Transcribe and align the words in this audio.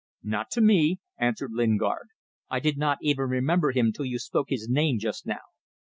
"Not 0.23 0.49
to 0.53 0.61
me," 0.61 0.99
answered 1.19 1.51
Lingard. 1.53 2.07
"I 2.49 2.59
did 2.59 2.75
not 2.75 2.97
even 3.03 3.25
remember 3.25 3.71
him 3.71 3.91
till 3.91 4.05
you 4.05 4.17
spoke 4.17 4.49
his 4.49 4.67
name 4.67 4.97
just 4.97 5.27
now. 5.27 5.53